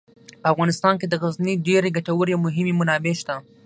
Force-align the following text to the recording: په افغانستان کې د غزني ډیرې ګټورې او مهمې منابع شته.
په 0.41 0.47
افغانستان 0.53 0.93
کې 0.99 1.07
د 1.07 1.13
غزني 1.21 1.53
ډیرې 1.67 1.89
ګټورې 1.97 2.31
او 2.33 2.43
مهمې 2.45 2.73
منابع 2.79 3.13
شته. 3.21 3.35